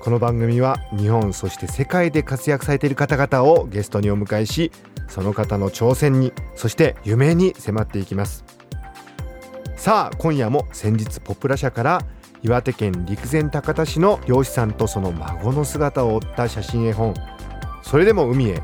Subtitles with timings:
[0.00, 4.72] この番組は日本そして世界で活躍されている方々をゲストにお迎えし
[5.08, 8.44] その方の挑戦にそして夢に迫っていきます。
[9.76, 12.00] さあ今夜も先日ポプラ社から
[12.42, 17.14] 岩手県陸前高田市の漁師さんとその孫の姿を追った写真絵本
[17.82, 18.62] それでも海へ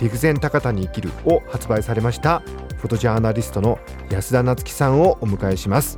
[0.00, 2.40] 陸前高田に生きるを発売されました
[2.78, 5.96] フォトジャーナリストの安田夏樹さんをお迎えします。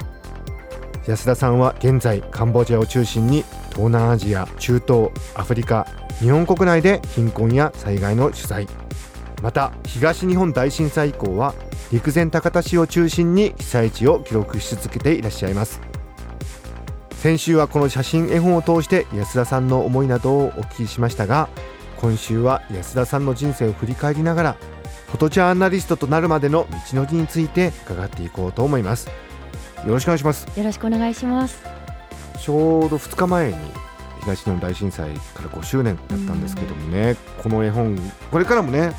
[1.06, 3.42] 安田さんは現在カンボジアを中心に
[3.78, 5.86] 東南アジア中東アフリカ
[6.18, 8.66] 日本国内で貧困や災害の取材。
[9.40, 11.54] また東日本大震災以降は
[11.92, 15.80] 陸前高田市を中心に被災地を記録し続けていらっしゃいます。
[17.12, 21.48] 先週はこの写真絵本を通して安田さんの思いなどをお聞きしましたが
[22.00, 24.56] 今週は安田さんの人生を振り返りながら
[25.06, 29.08] フォトジャーナリストとなるまでの道のりについて伺っていこうと思います。
[29.86, 30.48] よろしくお願いします。
[30.58, 31.77] よろしくお願いします
[32.40, 33.56] ちょうど2日前に
[34.20, 37.98] 東日本大震災から5周年だったんですけどもね、この絵本
[38.30, 38.92] これからもね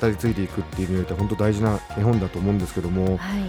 [0.00, 3.42] 語り継いでいくっていう意味では本当大事な絵本だと思うんですけども、はい、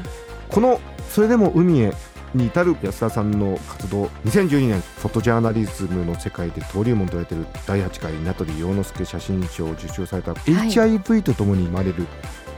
[0.49, 1.93] この「それでも海へ」
[2.33, 12.07] に至る安田さんの活動2012年フォトジャーナリズムの世界で登竜門と言われている第8回名取洋之助写真賞を受賞された、はい、HIV とともに生まれる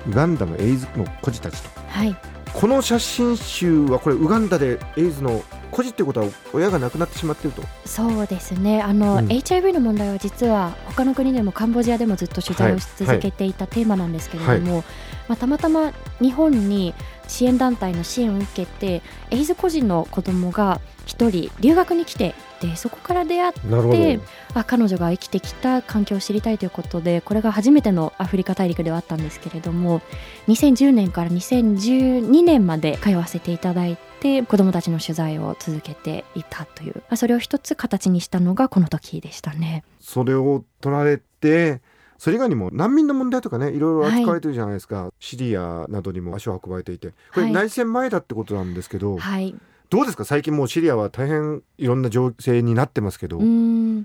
[0.07, 2.15] ウガンダのエイズの孤児たちと、はい、
[2.55, 7.67] この写真集はこれウガンダでエイズの孤児っていうことは親が亡くなってしまっていると。
[7.83, 8.81] そうですね。
[8.81, 14.83] あの、うん、HIV の問題は実は他の国でもカンボジアでもずっと取材をし続けていたテーマなんですけれども、はい、
[15.27, 16.93] まあ、たまたま日本に
[17.27, 24.19] 支援団体の支援を受けてエイズ孤児の子供が1人留学に来てでそこから出会って
[24.53, 30.01] あ彼女が生きてきた環境を知りたいということでこれが初めてのアフリカ大陸ではあったんですけれども
[30.47, 39.83] 2010年から2012年まで通わせていただいて子どもたちの取材を続けていたというそれを一つ形にしたのがこの時でしたね。
[39.99, 41.81] それを取られて
[42.17, 47.13] それ以外にも難民の問題とかねいろいろ扱われてるじゃないですか、はい、シリアなどにも足を運ばれていて。
[47.33, 49.53] これ内戦前だってことなんですけど、はい、
[49.89, 50.25] どうですか？
[50.25, 53.39] 最近もうシリアは大変いろんな情勢になってますけど。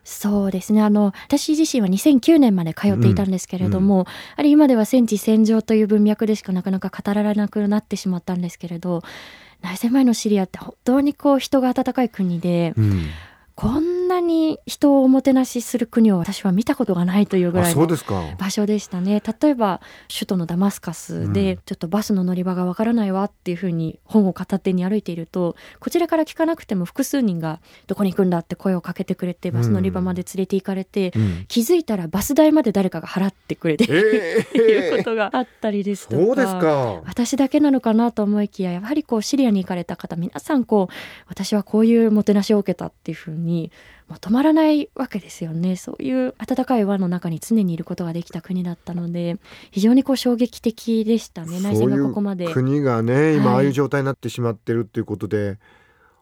[0.05, 0.83] そうですね。
[0.83, 4.01] あの私自身は2009年まで通っていたんですけれども、うん。
[4.01, 4.07] うん、
[4.37, 9.03] あれ今では戦地戦場という文脈でしかなかなか語られなくなってしまったんですけれど
[9.63, 13.07] 内戦前のシリアって本当にこう人が温かい国で、うん。
[13.55, 17.87] こんなに人をおもてなしする国を私は見たことがないというぐらいの
[18.39, 19.23] 場所でしたね。
[19.41, 19.81] 例えば
[20.13, 37.03] 首都のダマスカスでちょっとバスの乗り場がわからないわっていうふうに本を片手に歩いているとこちらから聞かなくても複数人がどこに行くんだって声をかけてくれてバス乗り場まで連れて行かれて、うん、気づいたらバス代まで誰かが払ってくれて、えー、っ ていうことがあったりですとか。
[37.05, 40.95] 私だけなのかなと思いきややはりこうシリアに行かれた方皆さんこう
[41.29, 43.71] 私はこういうもてなしを受けたっていうふうにに
[44.11, 45.77] もう止まらないわけですよね。
[45.77, 49.37] そういう温かい輪の中に常にいることができた国だったので
[49.71, 51.61] 非常にこう衝撃的でしたね。
[51.61, 52.53] 内戦がここまで。
[52.53, 55.59] 国がね今ああいう状態になってしまってるっていうことで、はい、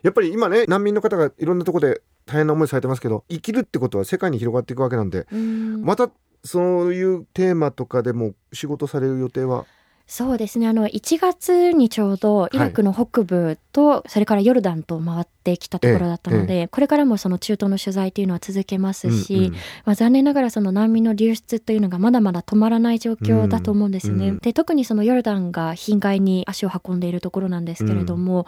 [0.03, 5.27] やっぱり今ね難民の方がいろんなところで大変な思いされてますけど生きるってことは世界に広がっていくわけなんで。
[5.33, 6.11] また
[6.45, 9.65] そういうテーマとかでも仕事される予定は
[10.11, 10.67] そうですね。
[10.67, 24.29] あの1月にちょうどイラクの北部と、それからヨルダンと回ってきたところだったので、これからもその中東の取材というのは続けますし、うんうん、まあ、残念ながらその難民の流出というのがまだまだ止まらない状況だと思うんですね。
[24.29, 28.47] うんうん、で特にそのヨルダンが貧害に足を運んでいるところなんですけれども、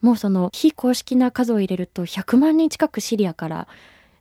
[0.00, 3.68] もうその非公式な数を入れると100万人近くシリアから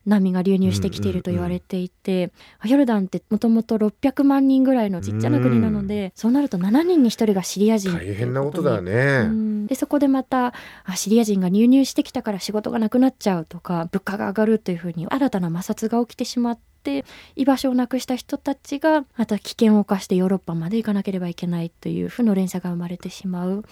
[0.05, 2.31] 波が流入してきていると言われていて、
[2.65, 9.67] ヨルダンってもともと600万人ぐらいのちっちゃな国なので、そうなると7人に1人がシリア人大変なことだね。
[9.67, 10.53] でそこでまた
[10.95, 17.05] シリア人が流入してきたから仕事がなくなっちゃうとか物価が上がるというふうに新たな摩擦が起きてしまって
[17.35, 23.63] 居場所をなくした人たちがまた危険を冒してヨーロッパまで行かなければいけないという負の連鎖が生まれてしまう。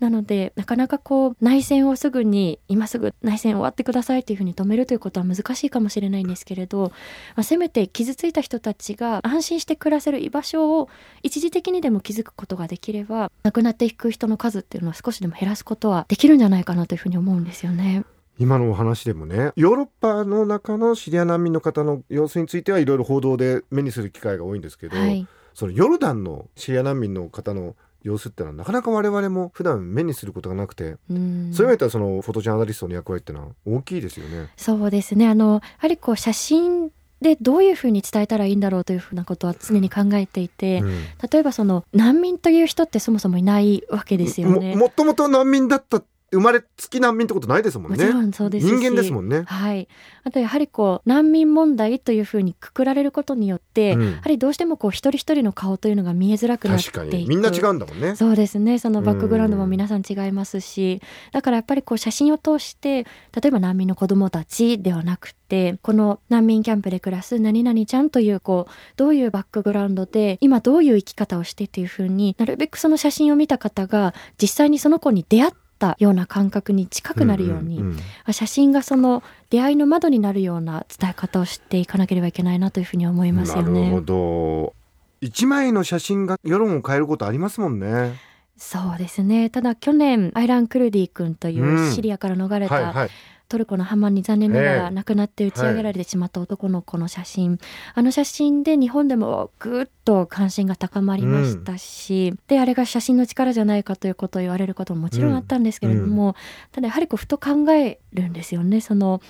[0.00, 6.90] なのでなかなかこう内戦をすぐに今すぐ内戦終わってくださいというふうに止めるということは難しいかもしれないんですけれど、
[7.36, 10.88] まあ、せめて傷ついた人たちが安心して暮らせる居場所を
[11.22, 18.04] 一時的にでも築くことができれば亡くなっていく人の数っていうのは少しでも減らすことはできるんじゃないかなというふうに思うんですよね。
[18.38, 34.48] 今のお話でもねヨーロッパの中のシリア難民の方の様子についてはいろいろ報道で目にする機会が多いんですけど、はいそのヨルダンのシリア難民の方の様子ってのはなかなか我々も普段目にすることがなくて、うんそういう意味ではそのフォトジャーナリストの役割ってのは大きいですよね。
[34.56, 40.90] そうですねあのやはりこう写真でどういうふうに伝えたらいいんだろうというふうなことは常に考えていて、うん
[41.30, 44.74] 例えばその難民という人ってそもそもいないわけですよね。
[44.74, 46.02] ももともと難民だった
[46.32, 48.04] 生まれつき難民ってことないですもんね。
[48.04, 48.72] もちろんそうですし。
[48.72, 49.42] 人間ですもんね。
[49.46, 49.88] はい、
[50.22, 54.12] あとやはりこう難民問題というふうにくくられることによって、うん。
[54.12, 56.92] やはりどうしてもこう一人一人の顔というのが見えづらくなっていく。
[56.92, 57.26] 確かに。
[57.26, 58.14] みんな違うんだもんね。
[58.14, 58.78] そうですね。
[58.78, 61.02] そのバックグラウンドも皆さん違いますし。
[61.32, 63.04] だからやっぱりこう写真を通して
[63.34, 84.00] 例えば難民の子どもたちではなくてこの難民キャンプで暮らす何々ちゃんというこうどういうバックグラウンドで今どういう生き方をしてっていうふうになるべくその写真を見た方が実際にその子に出会ったような感覚に近くなるように、んんん写真がその出会いの窓になるような伝え方をしていかなければいけないなというふうに思いますよなるほね。
[84.02, 84.74] ど。
[85.20, 88.14] 一枚の写真が世論を変えることありますもんね。
[88.56, 93.10] そうですねただ去年アイラン・クルディ君といううんシリアから逃れたはいはい。
[93.50, 94.76] トルコのハマンに残念ながええ。
[94.76, 97.58] ら亡くなって打ち上げられてしまった男の子の写真、
[97.94, 106.36] あの写真で日本でもぐっと関心が高まりましたし、であれが写真の力じゃないかということを言われることももちろんあったんですけれども、
[106.72, 108.80] ただやはりこうふと考えるんですよね。
[108.80, 109.20] その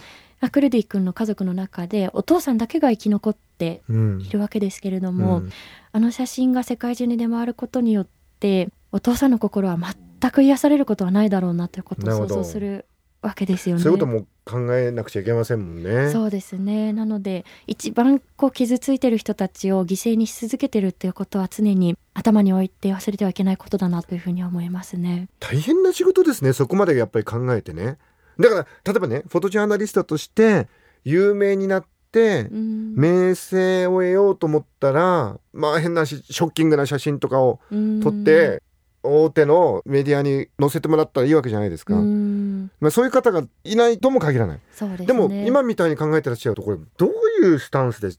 [0.41, 5.51] アクルディ君の家族の中でお父さんだけが生き残ってうんいるわけですけれども、うん。
[5.93, 8.07] あの写真が世界中に出回ることによっ
[8.39, 12.87] てお父さんの心は全く癒されることはないだろうなということを想像する
[13.23, 13.83] わけですよね。
[13.83, 16.11] そういうことも考えなくちゃいけませんもんね。
[16.11, 25.29] そうですねなので一番こう傷ついてる人たちを犠牲にし続けてるっていうことは常に頭に置いて忘れてはいけないことだなというふうに思いますね。
[25.39, 27.99] 大変な仕事ですねそこまでやっぱり考えてね
[28.39, 30.69] だから例えばねフォトジャーナリストとして
[31.05, 38.63] 有名になってうん名声を得ようと思ったらまあ変なしショッキングな写真とかをうん撮って
[39.03, 42.40] 大手のメディアに載せてもらったらいいわけじゃないですか、うん
[42.81, 44.57] まあ、そういう方がいないとも限らない。
[44.59, 45.07] ですね。
[45.07, 47.11] でも今みたいに考えてらっしゃるとこれどう
[47.45, 48.11] いうスタンスで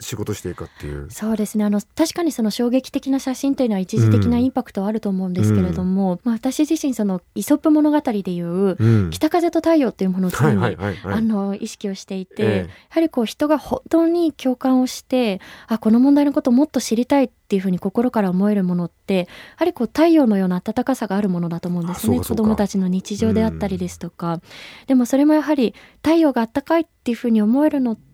[0.00, 1.10] 仕事していくかっていう。
[1.10, 1.64] そうですね。
[1.64, 9.10] あの確かにその衝撃的な写真というのは一時的なインパクトはあると思うんですけれども、まあ、私自身そのイソップ物語でいううん。
[9.10, 11.14] 北風と太陽というものを常はいにはいはいはい。
[11.14, 12.58] あの意識をしていて、ええ。
[12.58, 22.20] やはりこう人が本当に共感をしてあこの問題のことをもっと知りたいっていうふうに心から思えるものってやはりこう太陽のような温かさがあるものだと思うんですね。
[22.20, 24.40] 子どもたちの日常であったりですとか、
[24.86, 28.07] でもそれもやはり太陽が温かいっていうふうに思えるのって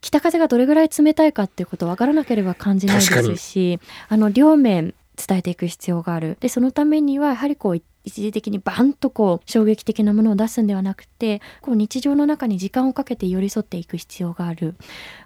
[0.00, 6.36] 北風がどれぐらい冷たいかっていうことを分からなければ感じないですしあの両面伝えていく必要がある。
[6.40, 14.74] でそのためにはやはりこう一時的にバンとこう衝撃的なものを出すんではなくてこう日常の中に時間をかけて寄り添っていく必要がある。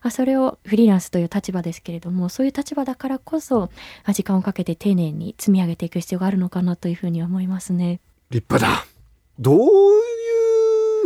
[0.03, 3.71] あそれをフリーランスという立場ですけれどもそういう立場だからこそ
[4.05, 8.01] あ時間をかけて丁寧に積み上げていく必要があるのかなというふうに思いますね。
[8.31, 8.87] 立派だ。
[9.41, 9.69] どう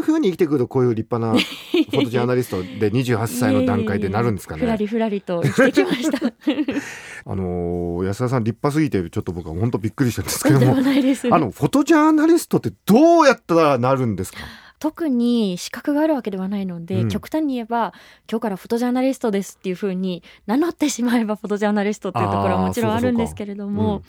[0.06, 6.18] いうふうに生きてくるとこういう立派な フォトジャーナリストで 28歳の段階でなるんですかねふらりふらりと生きてきました。
[7.24, 10.72] あのー安田さん立派すぎてちょっと僕は本当びっくりしたんですけども。
[10.76, 14.38] あのフォトジャーナリストってどうやったらなるんですか？
[14.82, 17.08] 特に資格があるわけではないので、うん。
[17.08, 17.94] 極端に言えば
[18.28, 24.02] 今日からフォトジャーナリストですっていうふうに名乗ってしまえばフォトジャーナリストっていうところはもちろんあるんですけれども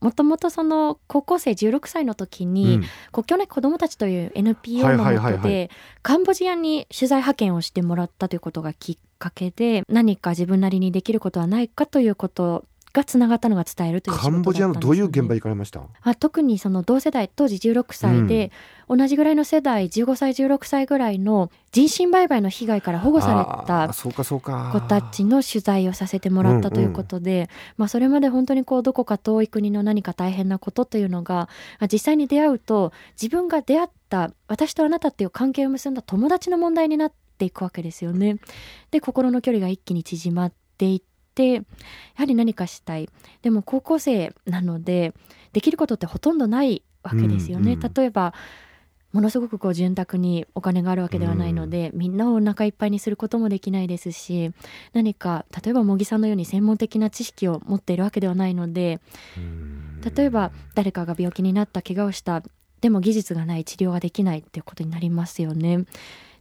[0.00, 2.84] もともとその高校生16歳の時うに、ん。
[3.12, 12.64] 国境なき子どもたちという NPO のでカンボジアに取材派遣をしてもらったということがきっかけで何か自分なりにできることはないかということ
[12.96, 15.82] がつながったのが伝えるという仕カンボジアのどういう現場行かれました？
[16.00, 18.50] あ特にその同世代当時16歳で、
[18.88, 24.70] 同じぐらいの世代15歳16歳ぐらいの人身売買の被害から保護されたそうかそうか。
[24.72, 38.38] 子たちの取材をさせてもらったということで、まあ、それまで本当にこうどこか遠い国の何か大変なことというのがあ実際に出会うと自分が出会った私とあなたっていう関係を結んだ友達の問題になっていくわけですよね。
[38.90, 41.62] で心の距離が一気に縮まっていってや
[42.14, 43.08] はり何かしたい
[43.42, 45.12] でも高校生なので
[45.52, 47.74] できることってほとんどないわけですよね。
[47.74, 48.34] うんうん例えば
[49.12, 54.52] ものすごくこう潤沢にお金があるわけではないので、みんなをお腹いっぱいにすることもできないですし
[54.92, 59.00] 何か例えば茂木さんのように専門的な知識を持っているわけではないので
[59.38, 62.42] うん例えば誰かが病気になった怪我をした
[62.82, 65.86] でも技術がない治療ができないっていうことになりますよね。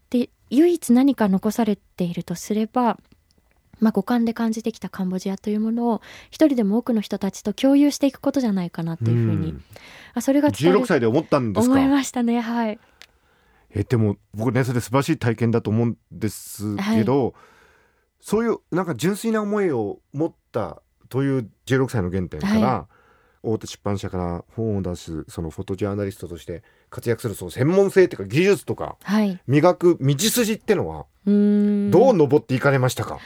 [0.10, 3.00] で唯一何か残されているとすれば
[3.80, 6.02] まあ、五感で感じてきたカンボジアというものを
[6.32, 9.64] 一人でも多くの人たちと共有していくことじゃないかなというふうに、ん。
[10.14, 10.80] あそれが伝える。
[10.80, 11.74] 16歳で思ったんですか？
[11.74, 12.40] 思いましたね。
[12.40, 12.80] はい
[13.78, 17.34] えでも僕ねそれ素晴らしい体験だと思うんですけど、
[18.22, 22.88] そういうなんか純粋な思いを持ったという16歳の原点から、は
[23.44, 29.40] 大手出版社から本を出すそのフォトジャーナリストとして活躍するその専門性っていうか技術とかはい。
[29.46, 33.20] 磨く道筋ってのはどう登っていかれましたか、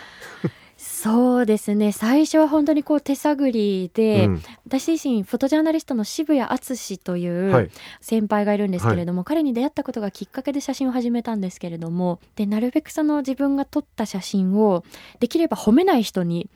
[1.01, 1.91] そうですね。
[1.93, 4.41] 最初は本当にこう手探りで、うん。
[4.65, 7.63] 私自身フォトジャーナリストの渋谷敦といはい。
[7.65, 14.83] う先輩がいるんですけれども、彼に出会ったことがきっかけで写真を始めたんですけれどもでなるべくその自分が撮った写真を
[15.19, 16.49] できれば褒めない人に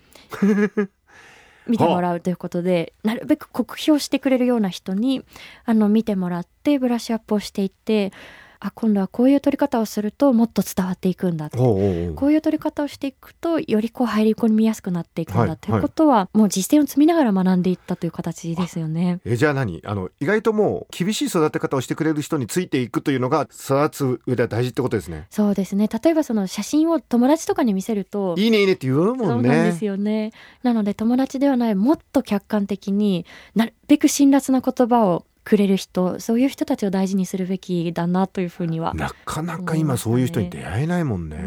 [1.67, 5.23] 見てもらうということでなるべく酷評してくれるような人に
[5.65, 8.11] あの見てもらってブラッシュアップをしていって
[8.65, 11.75] あ今度はこういう撮り方をするともっと伝わっていくんだってこ
[12.27, 19.19] ういう取り方をしていくとよりこう入り込みやすくなっていくんだ、はいということは、もう実践を積みながら学んでいったという形ですよね。
[19.25, 19.81] えじゃあ何？
[19.85, 25.27] あの意外ともう厳しい育て方をしてくれる人についていくというのが育つ上では大事ってことですね。
[25.29, 29.83] そうですね例えばその写真を友達とかに見せるといいねいいねって言うもそんねうなんです。
[29.83, 30.31] よね
[30.63, 38.93] なので友達ではないもっと客観的になるべく辛辣な言葉をくれる人そういう人たちを大事にするべきだなというふうには。
[38.93, 41.37] なかなか今そういう人に出会えないもんね。
[41.37, 41.39] う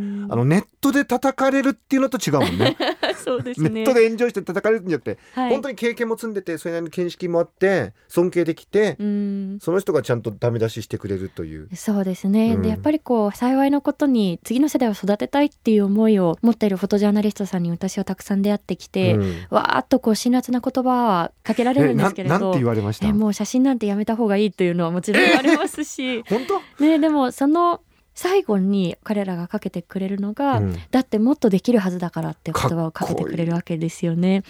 [0.00, 2.76] んあのネットで叩かれるっていうのと違うもんね。
[3.34, 3.70] そうですね。
[3.70, 9.58] ネットで炎上して叩かれるんじゃなくて、はい、本当に経験も積んでてそれなりに見識もあって尊敬できて、うん。
[9.60, 11.68] その人がちゃんとダメ出ししてくれるという。
[11.74, 12.62] そうですね、うん。
[12.62, 19.46] でやっぱりこう幸いのことに次の世代を育てたいっていう思いを持っているフォトジャーナリストさんに私はたくさん出会ってきて、うん。
[19.50, 22.34] わーっとこう辛辣な言葉はかけられるんですけれど。
[22.34, 23.06] えななんて言われました？
[23.08, 26.42] えもう写真なんてやめた方がいいというのはもちろん言われますし、 本
[26.78, 27.80] 当、ね、でもその
[28.14, 34.42] 最後に彼らがかけてくれるのが、うんだってもっとできるはずだからっていう言葉をかけてくれるわけですよね。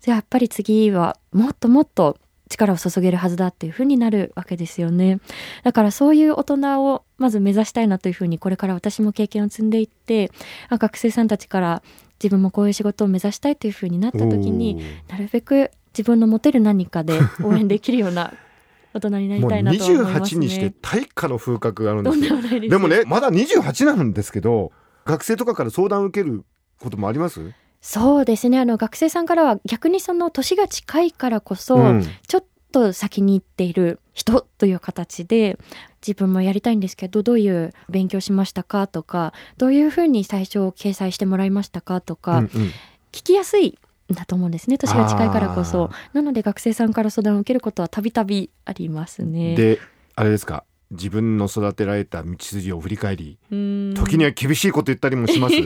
[0.00, 2.16] じゃあやっぱり次はもっともっと
[2.48, 5.20] 力を注げるはずだっていうふうになるわけですよね。
[5.62, 10.30] だからそういう大人をまず目指したいなというふうにこれから私も経験を積んでいって
[10.68, 11.82] あ学生さんたちから
[12.22, 18.34] 自分もこういう仕事を目指したいというふうになった時になるべく自分の持てる何かで応援できるような
[18.92, 20.74] 大人になりたいなとは思います28にしてね。
[20.82, 22.60] 大化の風格があるんですよ。
[22.60, 24.72] でもねまだ28なんですけど
[25.04, 26.44] 学生とかから相談を受ける
[26.78, 27.52] こともあります？
[27.80, 28.58] そうですね。
[28.58, 32.04] あの学生さんからは逆にその年が近いからこそ、うん。
[32.26, 35.58] ちょっと先に行っている人という形で
[36.06, 42.50] 自分もやりたいんですけどどういう勉強しましたかとかどういうふうに最初掲載してもらいましたかとか、うんうん。
[43.10, 43.78] 聞きやすいん
[44.14, 44.78] だと思うんですね。
[44.78, 45.90] 年が近いからこそ。
[45.92, 49.54] あなので学生さんから相談を受けることはたびたびありますね。
[49.54, 49.78] で
[50.16, 50.64] あれですか？
[50.90, 53.38] 自分の育てられた道筋を振り返り
[53.94, 55.54] 時には厳しいこと言ったりもします？
[55.56, 55.62] い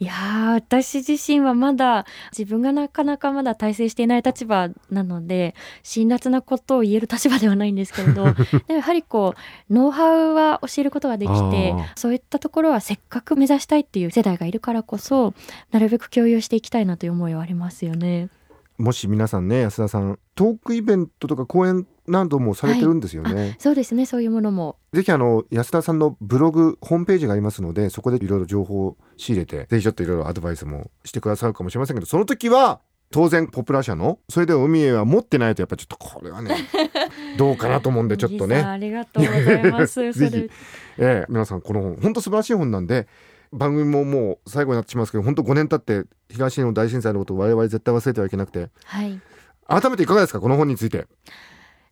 [0.00, 8.34] やー私自身はまだ自分がなかなかまだ体制していない立場なので辛辣なことを言える立場ではないんですけれど で
[8.68, 9.34] もやはりこ
[9.70, 15.34] うノウハウは教えることができてそういったところはせっかく目指したいっていう世代がいるからこそ
[15.70, 18.28] なるべく共有していきたいなという思いはありますよね。
[18.76, 24.06] もし皆さんね安田さんトークイベントとか講演などもされてるんですよね、そうですね。
[24.06, 24.76] そういうものも。
[24.92, 36.56] ぜひあの安田さんのブログホームページがありますのでそこでいろいろ情報を仕入れてぜひちょっといろいろアドバイスもしてくださるかもしれませんけどその時は当然ポプラ社のそれでは海へは持ってないとやっぱちょっとこれはね
[37.36, 40.00] どうかなと思うんでちょっとね、ありがとうございます。
[40.12, 40.50] ぜひ
[40.98, 43.06] ええ皆さんこの本本当素晴らしい本なんで
[43.52, 48.68] 番組ももう最後になってしまいますけど本当5年経って東日本大震災のことを我々絶対忘れてはいけなくて。
[48.84, 49.20] はい。
[49.68, 51.06] 改めていかがですかこの本について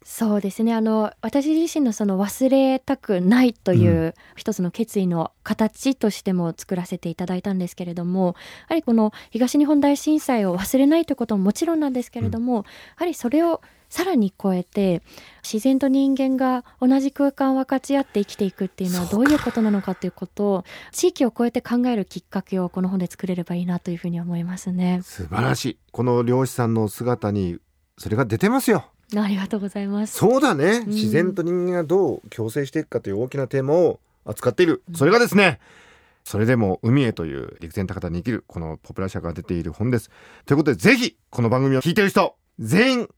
[0.08, 0.72] そうですね。
[0.72, 8.36] あの私自身のその忘れたくないという一つの決意の形としても作らせていただいたんですけれども
[8.68, 12.62] やはりこの東日本大震災を忘れないということももちろんなんですけれども、や
[12.98, 15.02] はりそれをさらに超えて
[15.42, 25.00] 自然と人間が同じ空間を分かち合って生きていくっていうのはどういうことなのかということを地域を超えて考えるきっかけをこの本で作れればいいなというふうに思いますね。
[25.02, 25.78] 素晴らしい。
[25.90, 27.58] この漁師さんの姿に
[27.98, 30.18] それが出てますよありがとうございます。
[30.18, 30.88] そうだね、ん。
[30.88, 35.60] 自然と人間がどう共生していくかという大きなテーマを扱っている、それがですね
[36.24, 40.10] それでも海へという陸前高田に生きるこのポプラ社が出ている本です。
[40.44, 43.08] ということでぜひこの番組を聞いている人全員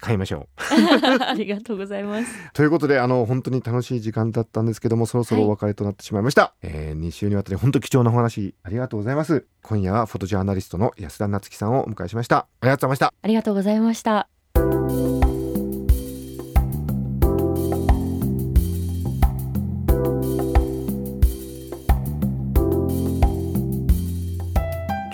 [0.00, 0.48] 買いましょう。
[1.24, 2.30] ありがとうございます。
[2.52, 9.46] ということであの本当に楽しい時間だったんですけどもそろそろお別れとなってしまいました、え2週にわたり本当貴重なお話ありがとうございます。
[9.62, 12.36] 今夜はフォトジャーナリストの安田夏樹さんをお迎えしました。
[12.36, 13.14] ありがとうございました。
[13.22, 14.37] ありがとうございました。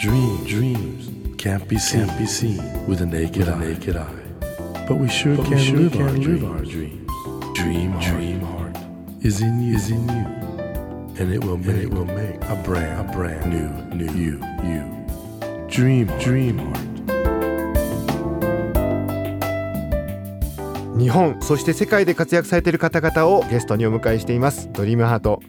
[0.04, 3.58] Dream, dreams can't be seen, can't be seen with a naked, eye.
[3.58, 4.14] naked eye.
[4.86, 7.10] But we sure can, live, our live our dreams.
[7.54, 8.76] Dream, dream heart
[9.22, 10.26] is in you, is in you.
[11.18, 14.84] And it will make, it will make a brand, a brand new, new you, you.
[15.70, 16.84] Dream, dream heart.
[20.98, 25.40] 日本そして世界で活躍されている方々をゲストにお迎えしていますドリームハート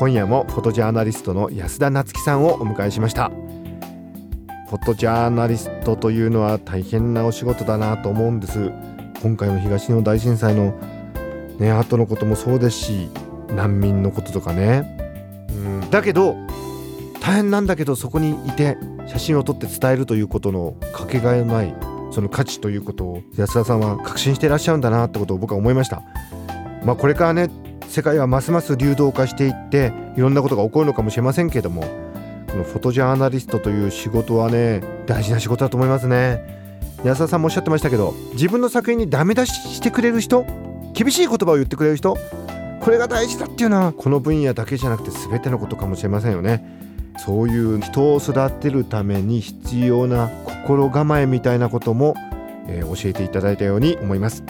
[0.00, 3.30] 今夜もフォトジャーナリストの安田夏樹さんをお迎えしました
[4.68, 8.70] フォトジャーナリストというのは大変なお仕事だなと思うんです。
[9.22, 10.78] 今回の東日本大震災の
[11.58, 13.08] ね後のこともそうですし
[13.48, 14.84] 難民のこととかね。
[15.48, 15.52] う
[15.86, 15.90] ん。
[15.90, 16.36] だけど
[17.22, 21.74] 大変なんだけどそこにいて写真を撮って伝えるということのかけがえのない
[22.10, 26.02] その価値ということを安田さんは確信していらっしゃるんだなってことを僕は思いました。
[26.84, 27.48] まあこれからね
[27.88, 31.84] 世界はますます流動化していっていろんなことが起こるのかもしれませんけども
[32.58, 36.58] のフォトジャーナリストという仕事はね大事な仕事だと思いますね。
[37.04, 40.44] 安田さんもおっしゃってましたけど自分の作品にダメ出ししてくれる人
[40.94, 42.16] 厳しい言葉を言ってくれる人
[42.80, 46.76] これが大事だっていうのはこの分野だけじゃなくて全てのことかもしれませんよね。
[47.18, 52.14] そういう人を育てるために必要な心構えみたいなことも、
[52.68, 54.44] えー教えていただいたように思います。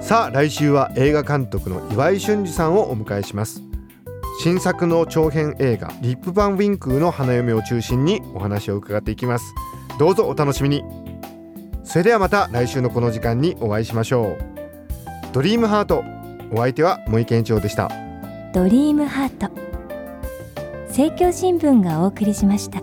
[0.00, 3.69] さあ来週は映画監督の岩井俊二さんをお迎えします。
[4.42, 9.52] 新作の長編映画リップ・バン・ウィンクーの花嫁を中心にお話を伺っていきます。
[9.98, 10.82] どうぞお楽しみに。
[11.84, 14.38] それではまた来週のこの時間にお会いしましょう。
[15.34, 16.04] ドリームハート
[16.50, 17.90] お相手は森健一郎でした。
[18.54, 19.50] ドリームハート。
[20.88, 22.80] 政教新聞がお送りしました。